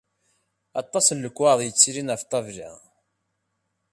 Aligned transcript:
Aṭas 0.81 1.07
n 1.11 1.21
lekkwaɣeḍ 1.23 1.59
yettilin 1.63 2.11
ɣef 2.13 2.21
ṭṭabla 2.25 2.71